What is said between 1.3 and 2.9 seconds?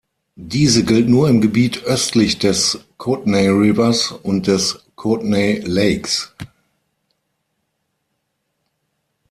Gebiet östlich des